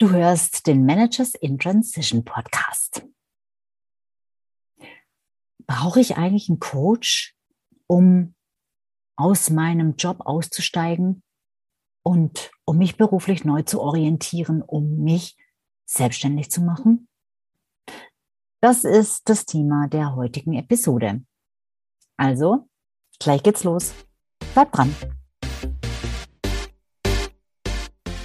[0.00, 3.06] Du hörst den Managers in Transition Podcast.
[5.66, 7.36] Brauche ich eigentlich einen Coach,
[7.86, 8.34] um
[9.16, 11.22] aus meinem Job auszusteigen
[12.02, 15.36] und um mich beruflich neu zu orientieren, um mich
[15.84, 17.06] selbstständig zu machen?
[18.62, 21.22] Das ist das Thema der heutigen Episode.
[22.16, 22.70] Also,
[23.18, 23.92] gleich geht's los.
[24.54, 24.96] Bleib dran.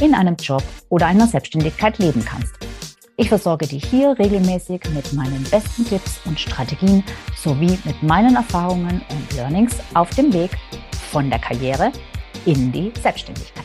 [0.00, 2.54] in einem Job oder einer Selbstständigkeit leben kannst.
[3.16, 7.04] Ich versorge dich hier regelmäßig mit meinen besten Tipps und Strategien
[7.36, 10.50] sowie mit meinen Erfahrungen und Learnings auf dem Weg
[11.12, 11.92] von der Karriere
[12.44, 13.64] in die Selbstständigkeit.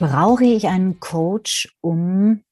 [0.00, 2.42] Brauche ich einen Coach, um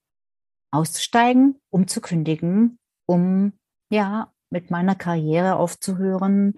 [0.71, 3.53] auszusteigen, um zu kündigen, um
[3.91, 6.55] ja mit meiner Karriere aufzuhören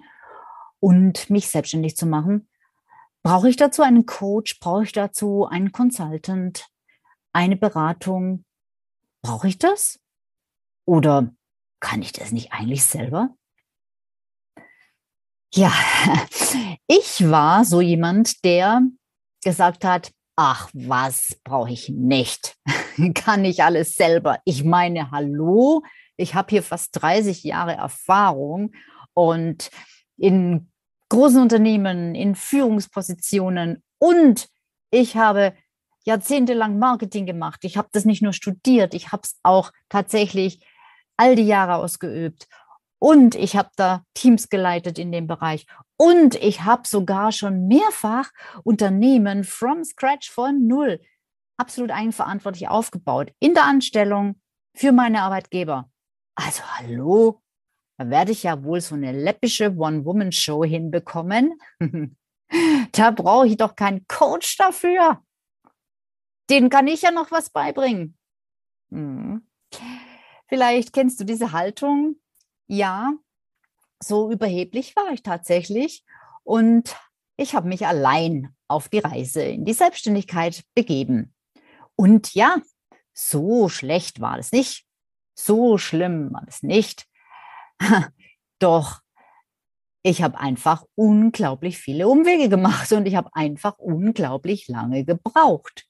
[0.80, 2.48] und mich selbstständig zu machen?
[3.22, 4.58] Brauche ich dazu einen Coach?
[4.58, 6.66] Brauche ich dazu einen Consultant?
[7.32, 8.44] Eine Beratung?
[9.22, 10.00] Brauche ich das?
[10.84, 11.32] Oder
[11.78, 13.36] kann ich das nicht eigentlich selber?
[15.54, 15.72] Ja,
[16.88, 18.82] ich war so jemand, der
[19.44, 22.56] gesagt hat, ach, was brauche ich nicht?
[23.14, 24.40] kann ich alles selber?
[24.44, 25.82] Ich meine, hallo,
[26.16, 28.72] ich habe hier fast 30 Jahre Erfahrung
[29.14, 29.70] und
[30.16, 30.71] in
[31.12, 34.48] großen Unternehmen, in Führungspositionen und
[34.90, 35.52] ich habe
[36.04, 37.60] jahrzehntelang Marketing gemacht.
[37.64, 40.66] Ich habe das nicht nur studiert, ich habe es auch tatsächlich
[41.18, 42.48] all die Jahre ausgeübt.
[42.98, 45.66] Und ich habe da Teams geleitet in dem Bereich.
[45.98, 48.30] Und ich habe sogar schon mehrfach
[48.64, 50.98] Unternehmen from scratch von null
[51.58, 54.40] absolut eigenverantwortlich aufgebaut in der Anstellung
[54.74, 55.90] für meine Arbeitgeber.
[56.36, 57.41] Also hallo,
[58.02, 61.56] da werde ich ja wohl so eine läppische One-Woman-Show hinbekommen.
[62.92, 65.22] da brauche ich doch keinen Coach dafür.
[66.50, 68.18] Den kann ich ja noch was beibringen.
[68.90, 69.46] Hm.
[70.48, 72.16] Vielleicht kennst du diese Haltung.
[72.66, 73.12] Ja,
[74.02, 76.04] so überheblich war ich tatsächlich.
[76.42, 76.96] Und
[77.36, 81.32] ich habe mich allein auf die Reise in die Selbstständigkeit begeben.
[81.94, 82.60] Und ja,
[83.12, 84.86] so schlecht war es nicht.
[85.36, 87.06] So schlimm war es nicht.
[88.58, 89.02] Doch
[90.02, 95.86] ich habe einfach unglaublich viele Umwege gemacht und ich habe einfach unglaublich lange gebraucht.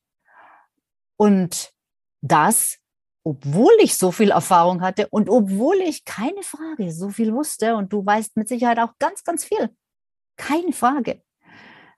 [1.16, 1.72] Und
[2.20, 2.78] das,
[3.24, 7.92] obwohl ich so viel Erfahrung hatte und obwohl ich keine Frage so viel wusste und
[7.92, 9.74] du weißt mit Sicherheit auch ganz, ganz viel.
[10.36, 11.22] Keine Frage.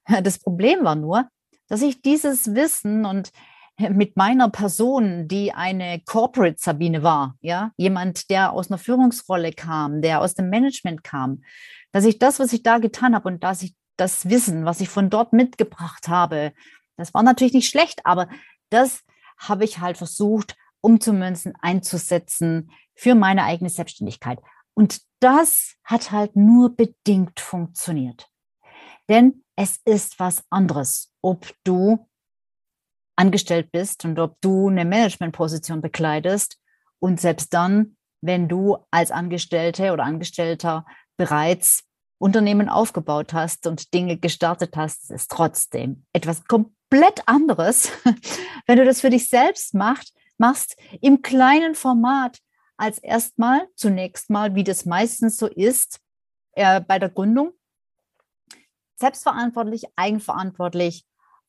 [0.23, 1.31] Das Problem war nur,
[1.67, 3.31] dass ich dieses Wissen und
[3.77, 10.01] mit meiner Person, die eine Corporate Sabine war, ja, jemand, der aus einer Führungsrolle kam,
[10.01, 11.43] der aus dem Management kam,
[11.93, 14.89] dass ich das, was ich da getan habe und dass ich das Wissen, was ich
[14.89, 16.53] von dort mitgebracht habe,
[16.97, 18.29] das war natürlich nicht schlecht, aber
[18.71, 19.03] das
[19.39, 24.39] habe ich halt versucht umzumünzen, einzusetzen für meine eigene Selbstständigkeit.
[24.75, 28.29] Und das hat halt nur bedingt funktioniert.
[29.09, 32.07] Denn es ist was anderes, ob du
[33.17, 36.59] angestellt bist und ob du eine Managementposition bekleidest.
[36.99, 40.87] Und selbst dann, wenn du als Angestellte oder Angestellter
[41.17, 41.85] bereits
[42.19, 47.91] Unternehmen aufgebaut hast und Dinge gestartet hast, ist trotzdem etwas komplett anderes,
[48.67, 52.39] wenn du das für dich selbst macht, machst, im kleinen Format,
[52.77, 56.01] als erstmal, zunächst mal, wie das meistens so ist,
[56.53, 57.53] äh, bei der Gründung,
[58.97, 61.05] selbstverantwortlich, eigenverantwortlich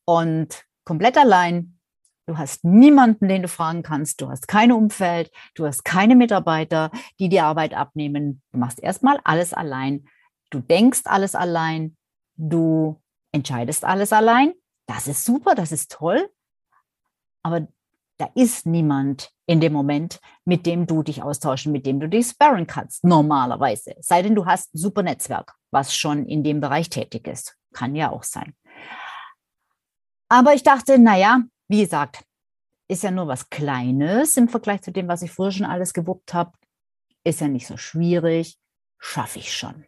[0.06, 1.80] und komplett allein.
[2.28, 4.22] Du hast niemanden, den du fragen kannst.
[4.22, 5.32] Du hast kein Umfeld.
[5.54, 6.90] Du hast keine Mitarbeiter,
[7.20, 8.42] die die Arbeit abnehmen.
[8.52, 10.08] Du machst erstmal alles allein.
[10.50, 11.98] Du denkst alles allein.
[12.36, 13.02] Du
[13.32, 14.54] entscheidest alles allein.
[14.88, 16.30] Das ist super, das ist toll.
[17.44, 17.68] Aber
[18.18, 22.28] da ist niemand in dem Moment, mit dem du dich austauschen, mit dem du dich
[22.28, 23.96] sparren kannst, normalerweise.
[24.00, 27.56] Sei denn, du hast ein super Netzwerk, was schon in dem Bereich tätig ist.
[27.74, 28.56] Kann ja auch sein.
[30.30, 32.24] Aber ich dachte, naja, wie gesagt,
[32.88, 36.34] ist ja nur was Kleines im Vergleich zu dem, was ich früher schon alles gewuppt
[36.34, 36.52] habe.
[37.24, 38.58] Ist ja nicht so schwierig,
[39.00, 39.86] schaffe ich schon.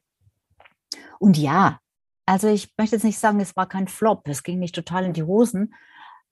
[1.19, 1.79] Und ja,
[2.25, 5.13] also ich möchte jetzt nicht sagen, es war kein Flop, es ging nicht total in
[5.13, 5.73] die Hosen,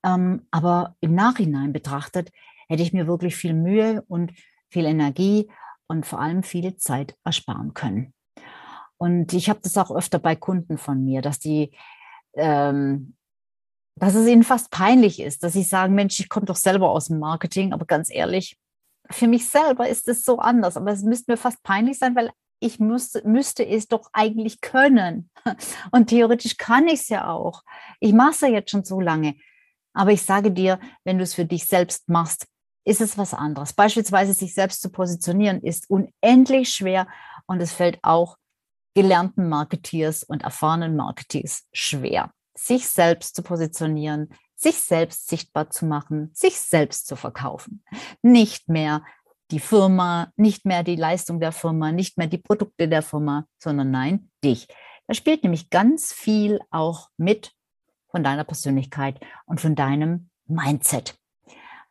[0.03, 2.31] ähm, aber im Nachhinein betrachtet
[2.67, 4.33] hätte ich mir wirklich viel Mühe und
[4.69, 5.49] viel Energie
[5.87, 8.13] und vor allem viel Zeit ersparen können.
[8.97, 11.75] Und ich habe das auch öfter bei Kunden von mir, dass die,
[12.35, 13.15] ähm,
[13.97, 17.07] dass es ihnen fast peinlich ist, dass sie sagen, Mensch, ich komme doch selber aus
[17.07, 18.57] dem Marketing, aber ganz ehrlich,
[19.09, 20.77] für mich selber ist es so anders.
[20.77, 25.29] Aber es müsste mir fast peinlich sein, weil ich müsste, müsste es doch eigentlich können.
[25.91, 27.63] Und theoretisch kann ich es ja auch.
[27.99, 29.35] Ich mache es ja jetzt schon so lange.
[29.93, 32.47] Aber ich sage dir, wenn du es für dich selbst machst,
[32.85, 33.73] ist es was anderes.
[33.73, 37.07] Beispielsweise sich selbst zu positionieren ist unendlich schwer
[37.47, 38.37] und es fällt auch
[38.93, 46.31] gelernten Marketeers und erfahrenen Marketeers schwer, sich selbst zu positionieren, sich selbst sichtbar zu machen,
[46.33, 47.83] sich selbst zu verkaufen.
[48.21, 49.03] Nicht mehr
[49.51, 53.91] die Firma, nicht mehr die Leistung der Firma, nicht mehr die Produkte der Firma, sondern
[53.91, 54.67] nein, dich.
[55.07, 57.51] Da spielt nämlich ganz viel auch mit
[58.09, 61.19] von deiner Persönlichkeit und von deinem Mindset,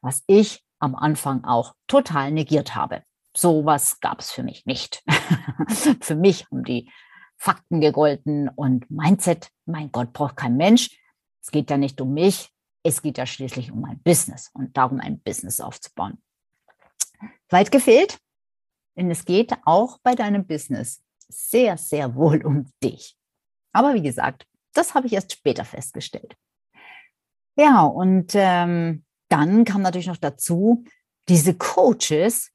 [0.01, 3.03] was ich am Anfang auch total negiert habe.
[3.37, 5.03] Sowas gab es für mich nicht.
[6.01, 6.91] für mich haben die
[7.37, 10.91] Fakten gegolten und Mindset, mein Gott, braucht kein Mensch.
[11.43, 12.51] Es geht ja nicht um mich,
[12.83, 16.23] es geht ja schließlich um ein Business und darum, ein Business aufzubauen.
[17.49, 18.19] Weit gefehlt,
[18.97, 23.17] denn es geht auch bei deinem Business sehr, sehr wohl um dich.
[23.73, 26.37] Aber wie gesagt, das habe ich erst später festgestellt.
[27.57, 30.85] Ja, und ähm, dann kam natürlich noch dazu,
[31.29, 32.51] diese Coaches,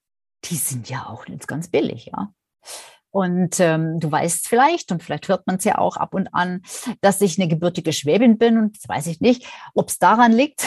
[0.46, 2.34] die sind ja auch nicht ganz billig, ja.
[3.12, 6.62] Und ähm, du weißt vielleicht, und vielleicht hört man es ja auch ab und an,
[7.02, 8.58] dass ich eine gebürtige Schwäbin bin.
[8.58, 10.64] Und das weiß ich nicht, ob es daran liegt,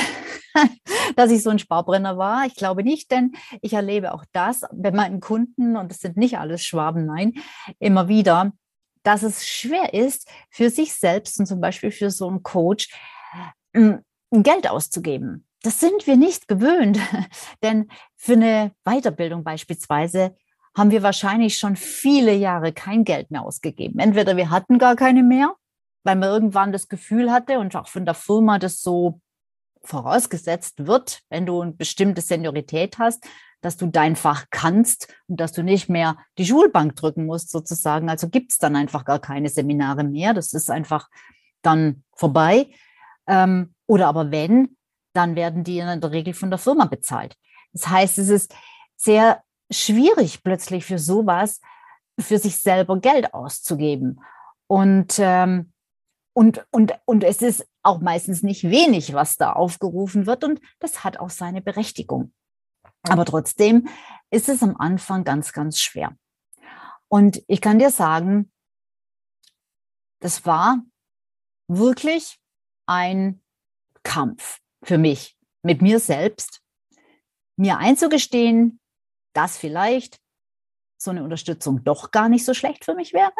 [1.17, 2.47] dass ich so ein Sparbrenner war.
[2.47, 6.39] Ich glaube nicht, denn ich erlebe auch das bei meinen Kunden, und das sind nicht
[6.39, 7.35] alles Schwaben, nein,
[7.79, 8.53] immer wieder,
[9.05, 12.89] dass es schwer ist, für sich selbst und zum Beispiel für so einen Coach
[13.75, 14.01] hm,
[14.31, 15.47] Geld auszugeben.
[15.63, 16.99] Das sind wir nicht gewöhnt,
[17.63, 20.35] denn für eine Weiterbildung beispielsweise
[20.75, 23.99] haben wir wahrscheinlich schon viele Jahre kein Geld mehr ausgegeben.
[23.99, 25.55] Entweder wir hatten gar keine mehr,
[26.05, 29.21] weil man irgendwann das Gefühl hatte und auch von der Firma das so
[29.85, 33.25] vorausgesetzt wird, wenn du eine bestimmte Seniorität hast,
[33.61, 38.09] dass du dein Fach kannst und dass du nicht mehr die Schulbank drücken musst sozusagen.
[38.09, 40.35] Also gibt es dann einfach gar keine Seminare mehr.
[40.35, 41.09] Das ist einfach
[41.63, 42.71] dann vorbei.
[43.27, 44.77] Ähm, oder aber wenn,
[45.13, 47.37] dann werden die in der Regel von der Firma bezahlt.
[47.73, 48.55] Das heißt, es ist
[48.97, 49.43] sehr
[49.73, 51.61] schwierig plötzlich für sowas,
[52.19, 54.21] für sich selber Geld auszugeben.
[54.67, 55.73] Und, ähm,
[56.35, 60.45] und, und, und es ist auch meistens nicht wenig, was da aufgerufen wird.
[60.45, 62.33] Und das hat auch seine Berechtigung.
[63.03, 63.89] Aber trotzdem
[64.31, 66.17] ist es am Anfang ganz, ganz schwer.
[67.09, 68.51] Und ich kann dir sagen,
[70.21, 70.79] das war
[71.69, 72.39] wirklich
[72.87, 73.43] ein
[74.03, 76.63] Kampf für mich mit mir selbst,
[77.57, 78.81] mir einzugestehen,
[79.33, 80.19] dass vielleicht
[80.99, 83.33] so eine Unterstützung doch gar nicht so schlecht für mich wäre.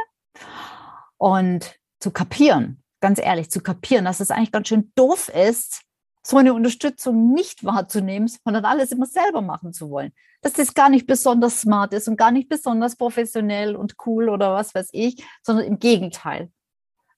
[1.17, 5.83] Und zu kapieren, ganz ehrlich, zu kapieren, dass es eigentlich ganz schön doof ist,
[6.25, 10.13] so eine Unterstützung nicht wahrzunehmen, sondern alles immer selber machen zu wollen.
[10.41, 14.55] Dass das gar nicht besonders smart ist und gar nicht besonders professionell und cool oder
[14.55, 16.51] was weiß ich, sondern im Gegenteil.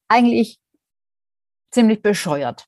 [0.08, 0.58] Eigentlich
[1.70, 2.66] ziemlich bescheuert,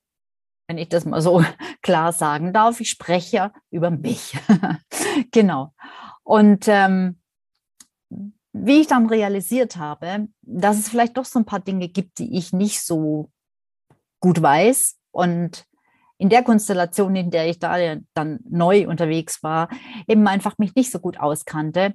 [0.67, 1.43] wenn ich das mal so
[1.81, 2.79] klar sagen darf.
[2.79, 4.37] Ich spreche über mich.
[5.31, 5.73] genau.
[6.23, 7.19] Und ähm,
[8.53, 12.37] wie ich dann realisiert habe, dass es vielleicht doch so ein paar Dinge gibt, die
[12.37, 13.29] ich nicht so
[14.19, 15.65] gut weiß und
[16.17, 17.77] in der Konstellation, in der ich da
[18.15, 19.69] dann neu unterwegs war,
[20.07, 21.93] eben einfach mich nicht so gut auskannte,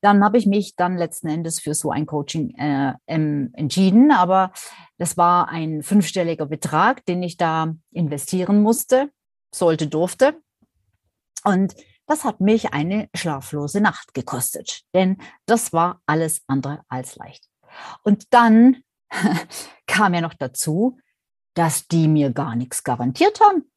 [0.00, 4.12] dann habe ich mich dann letzten Endes für so ein Coaching äh, entschieden.
[4.12, 4.52] Aber
[4.98, 9.10] das war ein fünfstelliger Betrag, den ich da investieren musste,
[9.54, 10.40] sollte, durfte.
[11.44, 11.74] Und
[12.06, 17.48] das hat mich eine schlaflose Nacht gekostet, denn das war alles andere als leicht.
[18.02, 18.82] Und dann
[19.86, 20.98] kam ja noch dazu,
[21.54, 23.70] dass die mir gar nichts garantiert haben.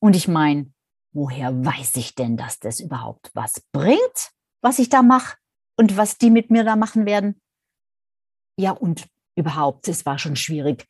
[0.00, 0.70] Und ich meine,
[1.12, 5.36] woher weiß ich denn, dass das überhaupt was bringt, was ich da mache
[5.76, 7.40] und was die mit mir da machen werden?
[8.56, 10.86] Ja, und überhaupt, es war schon schwierig,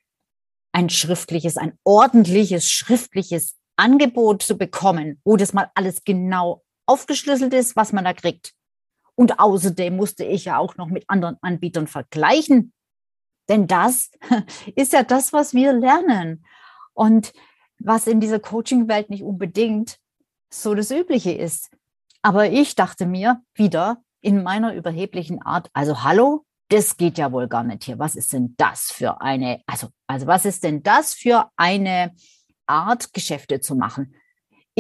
[0.73, 7.77] ein schriftliches, ein ordentliches schriftliches Angebot zu bekommen, wo das mal alles genau aufgeschlüsselt ist,
[7.77, 8.55] was man da kriegt.
[9.15, 12.73] Und außerdem musste ich ja auch noch mit anderen Anbietern vergleichen.
[13.49, 14.11] Denn das
[14.77, 16.45] ist ja das, was wir lernen.
[16.95, 17.33] Und
[17.79, 19.99] was in dieser Coaching-Welt nicht unbedingt
[20.51, 21.71] so das Übliche ist.
[22.23, 27.49] Aber ich dachte mir wieder in meiner überheblichen Art, also hallo, das geht ja wohl
[27.49, 27.99] gar nicht hier.
[27.99, 32.15] Was ist denn das für eine, also, also was ist denn das für eine
[32.67, 34.15] Art, Geschäfte zu machen?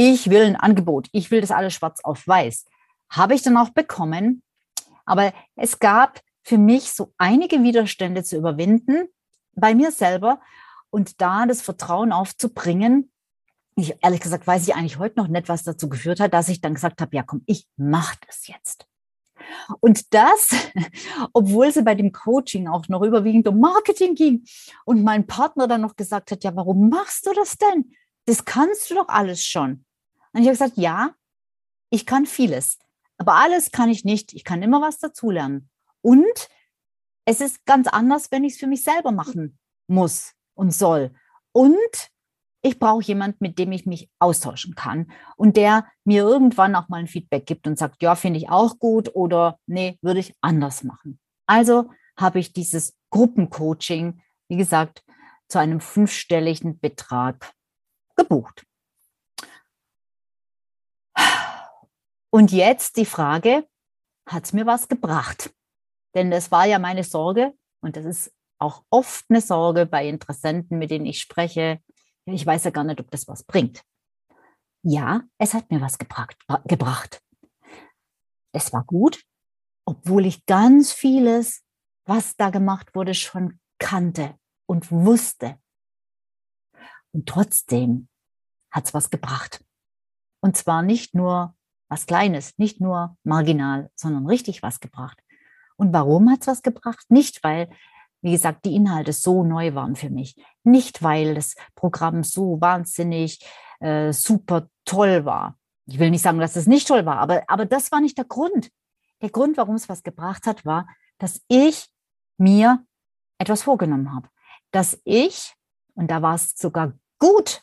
[0.01, 2.67] ich will ein Angebot, ich will das alles schwarz auf weiß.
[3.11, 4.45] Habe ich dann auch bekommen,
[5.05, 9.09] aber es gab für mich so einige Widerstände zu überwinden
[9.55, 10.41] bei mir selber
[10.91, 13.11] und da das Vertrauen aufzubringen.
[13.79, 16.61] Ich, ehrlich gesagt weiß ich eigentlich heute noch nicht, was dazu geführt hat, dass ich
[16.61, 18.89] dann gesagt habe, ja komm, ich mache das jetzt.
[19.79, 20.51] Und das,
[21.33, 24.45] obwohl sie bei dem Coaching auch noch überwiegend um Marketing ging
[24.85, 27.93] und mein Partner dann noch gesagt hat, ja, warum machst du das denn?
[28.27, 29.85] Das kannst du doch alles schon.
[30.33, 31.15] Und ich habe gesagt, ja,
[31.89, 32.81] ich kann vieles,
[33.17, 34.33] aber alles kann ich nicht.
[34.33, 35.71] Ich kann immer was dazulernen.
[36.03, 36.49] Und
[37.25, 39.57] es ist ganz anders, wenn ich es für mich selber machen
[39.87, 41.15] muss und soll.
[41.53, 42.11] Und
[42.63, 46.99] ich brauche jemanden, mit dem ich mich austauschen kann und der mir irgendwann auch mal
[46.99, 50.83] ein Feedback gibt und sagt, ja, finde ich auch gut oder nee, würde ich anders
[50.83, 51.21] machen.
[51.47, 55.05] Also habe ich dieses Gruppencoaching, wie gesagt,
[55.49, 57.53] zu einem fünfstelligen Betrag
[58.17, 58.65] gebucht.
[62.31, 63.67] Und jetzt die Frage,
[64.27, 65.51] hat es mir was gebracht?
[66.15, 70.79] Denn das war ja meine Sorge und das ist auch oft eine Sorge bei Interessenten,
[70.79, 71.81] mit denen ich spreche.
[72.35, 73.83] Ich weiß ja gar nicht, ob das was bringt.
[74.83, 76.37] Ja, es hat mir was gebracht.
[76.65, 77.23] gebracht.
[78.53, 79.23] Es war gut,
[79.85, 81.65] obwohl ich ganz vieles,
[82.05, 84.35] was da gemacht wurde, schon kannte
[84.67, 85.59] und wusste.
[87.13, 88.09] Und trotzdem
[88.71, 89.65] hat es was gebracht.
[90.41, 91.55] Und zwar nicht nur
[91.89, 95.19] was Kleines, nicht nur marginal, sondern richtig was gebracht.
[95.77, 97.07] Und warum hat es was gebracht?
[97.09, 97.71] Nicht, weil,
[98.21, 100.37] wie gesagt, die Inhalte so neu waren für mich.
[100.71, 103.41] Nicht, weil das Programm so wahnsinnig
[103.81, 105.57] äh, super toll war.
[105.87, 108.27] Ich will nicht sagen, dass es nicht toll war, aber, aber das war nicht der
[108.27, 108.71] Grund.
[109.23, 110.87] Der Grund, warum es was gebracht hat, war,
[111.19, 111.89] dass ich
[112.37, 112.85] mir
[113.39, 114.29] etwas vorgenommen habe.
[114.71, 115.55] Dass ich,
[115.95, 117.63] und da war es sogar gut,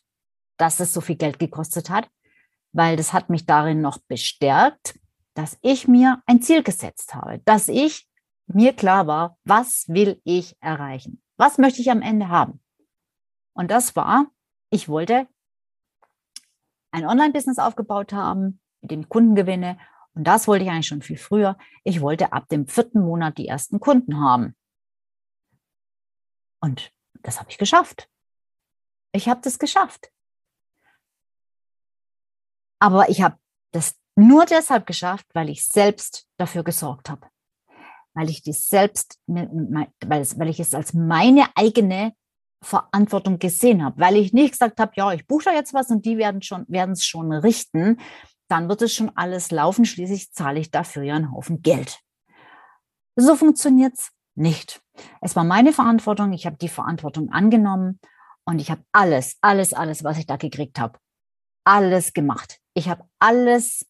[0.58, 2.10] dass es so viel Geld gekostet hat,
[2.72, 5.00] weil das hat mich darin noch bestärkt,
[5.34, 8.08] dass ich mir ein Ziel gesetzt habe, dass ich
[8.48, 11.22] mir klar war, was will ich erreichen?
[11.38, 12.62] Was möchte ich am Ende haben?
[13.56, 14.28] Und das war,
[14.70, 15.28] ich wollte
[16.92, 19.80] ein Online-Business aufgebaut haben, mit dem Kunden gewinne.
[20.14, 21.58] Und das wollte ich eigentlich schon viel früher.
[21.84, 24.56] Ich wollte ab dem vierten Monat die ersten Kunden haben.
[26.60, 28.10] Und das habe ich geschafft.
[29.14, 30.12] Ich habe das geschafft.
[32.80, 33.38] Aber ich habe
[33.72, 37.28] das nur deshalb geschafft, weil ich selbst dafür gesorgt habe.
[38.14, 42.16] Weil ich selbst, weil ich es als meine eigene
[42.62, 44.00] Verantwortung gesehen habe.
[44.00, 46.66] Weil ich nicht gesagt habe, ja, ich buche da jetzt was und die werden schon,
[46.68, 48.00] werden es schon richten.
[48.48, 49.86] Dann wird es schon alles laufen.
[49.86, 52.00] Schließlich zahle ich dafür ja einen Haufen Geld.
[53.16, 54.82] So funktioniert es nicht.
[55.22, 56.34] Es war meine Verantwortung.
[56.34, 58.00] Ich habe die Verantwortung angenommen
[58.46, 61.00] und ich habe alles, alles, alles, was ich da gekriegt habe,
[61.66, 62.60] alles gemacht.
[62.74, 63.86] Ich habe alles,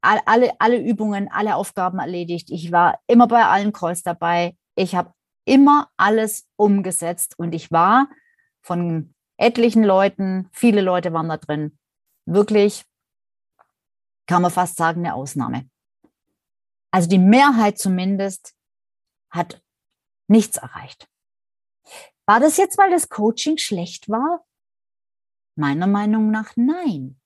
[0.00, 2.50] alle, alle Übungen, alle Aufgaben erledigt.
[2.50, 4.56] Ich war immer bei allen Calls dabei.
[4.76, 5.12] Ich habe
[5.48, 8.08] immer alles umgesetzt und ich war
[8.62, 11.78] von etlichen Leuten, viele Leute waren da drin,
[12.26, 12.84] wirklich,
[14.26, 15.68] kann man fast sagen, eine Ausnahme.
[16.90, 18.54] Also die Mehrheit zumindest
[19.30, 19.62] hat
[20.26, 21.08] nichts erreicht.
[22.26, 24.44] War das jetzt, weil das Coaching schlecht war?
[25.54, 27.18] Meiner Meinung nach nein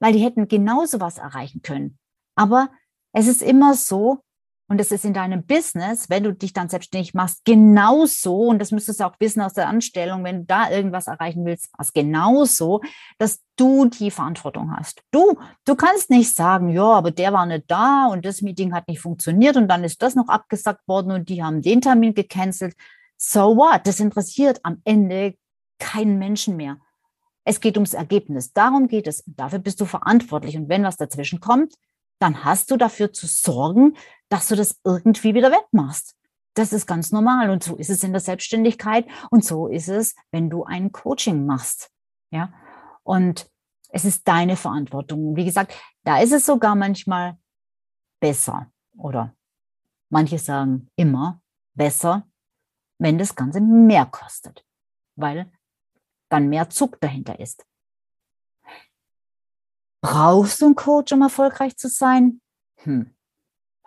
[0.00, 1.98] weil die hätten genauso was erreichen können.
[2.34, 2.70] Aber
[3.12, 4.24] es ist immer so,
[4.70, 8.70] und es ist in deinem Business, wenn du dich dann selbstständig machst, genauso, und das
[8.70, 12.80] müsstest du auch wissen aus der Anstellung, wenn du da irgendwas erreichen willst, was genauso,
[13.18, 15.02] dass du die Verantwortung hast.
[15.10, 18.86] Du, du kannst nicht sagen, ja, aber der war nicht da und das Meeting hat
[18.86, 22.76] nicht funktioniert und dann ist das noch abgesagt worden und die haben den Termin gecancelt.
[23.16, 23.88] So what?
[23.88, 25.34] Das interessiert am Ende
[25.80, 26.78] keinen Menschen mehr.
[27.44, 28.52] Es geht ums Ergebnis.
[28.52, 29.24] Darum geht es.
[29.26, 30.56] Dafür bist du verantwortlich.
[30.56, 31.74] Und wenn was dazwischen kommt,
[32.20, 33.96] dann hast du dafür zu sorgen,
[34.28, 36.16] dass du das irgendwie wieder wegmachst.
[36.54, 37.50] Das ist ganz normal.
[37.50, 39.06] Und so ist es in der Selbstständigkeit.
[39.30, 41.90] Und so ist es, wenn du ein Coaching machst.
[42.30, 42.52] Ja.
[43.02, 43.50] Und
[43.88, 45.36] es ist deine Verantwortung.
[45.36, 45.74] Wie gesagt,
[46.04, 47.38] da ist es sogar manchmal
[48.20, 49.34] besser oder
[50.10, 51.40] manche sagen immer
[51.74, 52.28] besser,
[52.98, 54.64] wenn das Ganze mehr kostet,
[55.16, 55.50] weil
[56.28, 57.64] dann mehr Zug dahinter ist.
[60.02, 62.40] Brauchst du einen Coach, um erfolgreich zu sein?
[62.82, 63.14] Hm,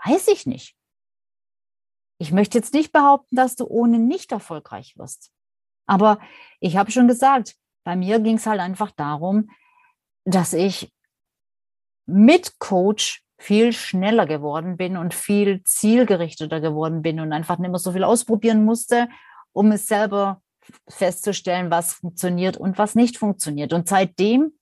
[0.03, 0.75] weiß ich nicht.
[2.20, 5.32] Ich möchte jetzt nicht behaupten, dass du ohne nicht erfolgreich wirst.
[5.86, 6.20] Aber
[6.60, 9.50] ich habe schon gesagt, bei mir ging es halt einfach darum,
[10.24, 10.93] dass ich
[12.05, 17.79] mit Coach viel schneller geworden bin und viel zielgerichteter geworden bin und einfach nicht mehr
[17.79, 19.10] so viel ausprobieren musste,
[19.51, 20.41] um es selber
[20.88, 23.74] festzustellen, was funktioniert und was nicht funktioniert.
[23.74, 24.53] Und seitdem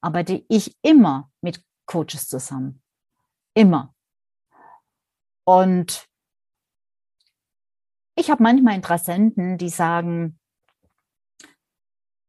[0.00, 2.82] arbeite ich immer mit Coaches zusammen.
[3.54, 3.94] Immer.
[5.44, 6.06] Und
[8.16, 10.38] ich habe manchmal Interessenten, die sagen,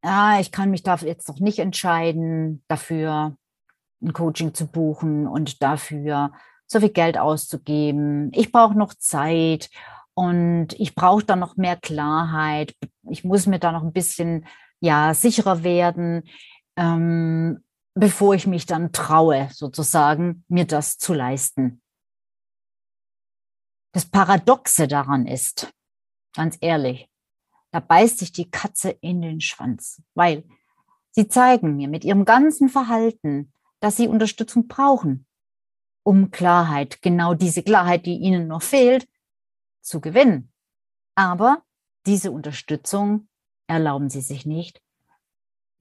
[0.03, 3.37] ja, ich kann mich da jetzt noch nicht entscheiden, dafür
[4.01, 6.31] ein Coaching zu buchen und dafür
[6.65, 8.31] so viel Geld auszugeben.
[8.33, 9.69] Ich brauche noch Zeit
[10.13, 12.73] und ich brauche da noch mehr Klarheit.
[13.09, 14.47] Ich muss mir da noch ein bisschen
[14.79, 16.23] ja sicherer werden,
[16.81, 21.81] ähm, bevor ich mich dann traue, sozusagen, mir das zu leisten.
[23.93, 25.71] Das Paradoxe daran ist,
[26.33, 27.07] ganz ehrlich,
[27.71, 30.43] da beißt sich die Katze in den Schwanz, weil
[31.11, 35.27] sie zeigen mir mit ihrem ganzen Verhalten, dass sie Unterstützung brauchen,
[36.03, 39.07] um Klarheit, genau diese Klarheit, die ihnen noch fehlt,
[39.81, 40.51] zu gewinnen.
[41.15, 41.63] Aber
[42.07, 43.27] diese Unterstützung
[43.67, 44.81] erlauben sie sich nicht,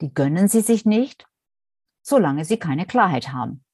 [0.01, 1.27] die gönnen sie sich nicht,
[2.03, 3.65] solange sie keine Klarheit haben.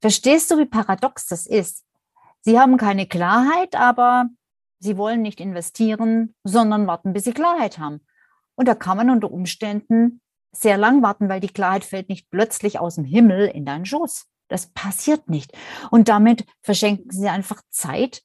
[0.00, 1.84] Verstehst du, wie paradox das ist?
[2.42, 4.28] Sie haben keine Klarheit, aber
[4.78, 8.00] sie wollen nicht investieren, sondern warten, bis sie Klarheit haben.
[8.54, 12.78] Und da kann man unter Umständen sehr lang warten, weil die Klarheit fällt nicht plötzlich
[12.78, 14.26] aus dem Himmel in deinen Schoß.
[14.48, 15.56] Das passiert nicht.
[15.90, 18.22] Und damit verschenken sie einfach Zeit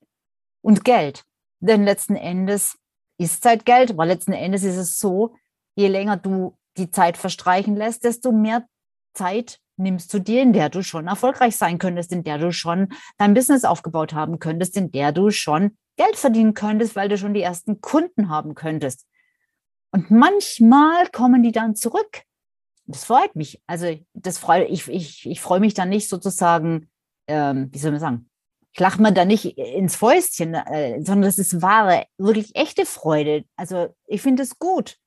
[0.61, 1.23] und Geld.
[1.59, 2.79] Denn letzten Endes
[3.17, 5.35] ist Zeit Geld, aber letzten Endes ist es so,
[5.75, 8.65] je länger du die Zeit verstreichen lässt, desto mehr
[9.13, 12.89] Zeit nimmst du dir, in der du schon erfolgreich sein könntest, in der du schon
[13.17, 17.33] dein Business aufgebaut haben könntest, in der du schon Geld verdienen könntest, weil du schon
[17.33, 19.05] die ersten Kunden haben könntest.
[19.91, 22.23] Und manchmal kommen die dann zurück.
[22.85, 23.61] Das freut mich.
[23.65, 26.89] Also das freut ich, ich, ich freue mich dann nicht sozusagen,
[27.27, 28.29] ähm, wie soll man sagen,
[28.73, 33.45] ich lache mir da nicht ins Fäustchen, äh, sondern das ist wahre, wirklich echte Freude.
[33.55, 34.97] Also ich finde es gut.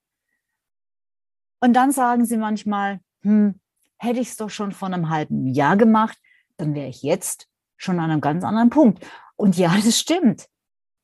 [1.61, 3.61] Und dann sagen sie manchmal, hm,
[3.99, 6.19] hätte ich es doch schon vor einem halben Jahr gemacht,
[6.57, 9.05] dann wäre ich jetzt schon an einem ganz anderen Punkt.
[9.37, 10.49] Und ja, das stimmt.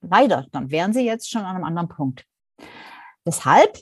[0.00, 2.26] Leider, dann wären sie jetzt schon an einem anderen Punkt.
[3.26, 3.78] Deshalb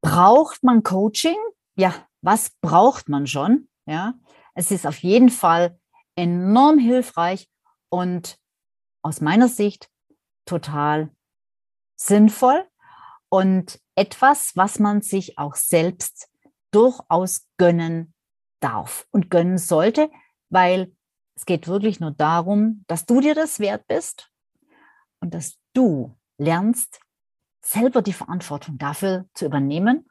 [0.00, 1.36] braucht man Coaching.
[1.76, 3.68] Ja, was braucht man schon?
[3.86, 4.14] Ja,
[4.54, 5.78] es ist auf jeden Fall
[6.14, 7.48] enorm hilfreich
[7.88, 8.38] und
[9.02, 9.90] aus meiner Sicht
[10.44, 11.10] total
[11.96, 12.66] sinnvoll
[13.28, 16.28] und etwas, was man sich auch selbst
[16.70, 18.14] durchaus gönnen
[18.60, 20.10] darf und gönnen sollte,
[20.50, 20.94] weil
[21.34, 24.30] es geht wirklich nur darum, dass du dir das wert bist
[25.20, 27.00] und dass du lernst,
[27.62, 30.08] selber die Verantwortung dafür zu übernehmen,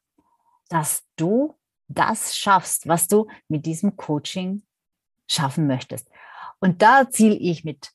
[0.70, 4.64] dass du das schaffst, was du mit diesem Coaching
[5.28, 6.10] schaffen möchtest.
[6.60, 7.92] Und da erziele ich mit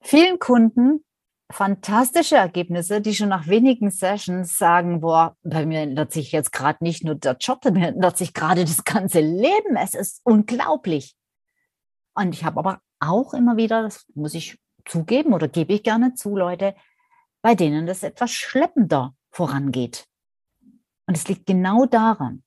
[0.00, 1.04] vielen Kunden
[1.50, 6.82] fantastische Ergebnisse, die schon nach wenigen Sessions sagen, boah, bei mir ändert sich jetzt gerade
[6.82, 9.76] nicht nur der Job, bei mir ändert sich gerade das ganze Leben.
[9.76, 11.16] Es ist unglaublich.
[12.14, 16.14] Und ich habe aber auch immer wieder, das muss ich zugeben oder gebe ich gerne
[16.14, 16.74] zu, Leute,
[17.42, 20.06] bei denen das etwas schleppender vorangeht.
[21.06, 22.42] Und es liegt genau daran,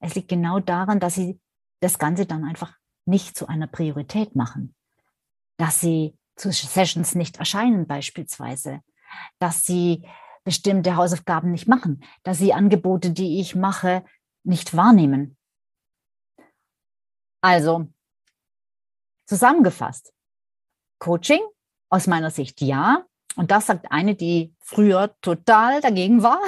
[0.00, 1.40] es liegt genau daran, dass sie
[1.80, 4.74] das Ganze dann einfach nicht zu einer Priorität machen,
[5.56, 8.80] dass sie zu Sessions nicht erscheinen beispielsweise,
[9.38, 10.06] dass sie
[10.44, 14.04] bestimmte Hausaufgaben nicht machen, dass sie Angebote, die ich mache,
[14.44, 15.36] nicht wahrnehmen.
[17.40, 17.88] Also,
[19.26, 20.12] zusammengefasst,
[20.98, 21.40] Coaching
[21.90, 23.04] aus meiner Sicht ja.
[23.36, 26.40] Und das sagt eine, die früher total dagegen war.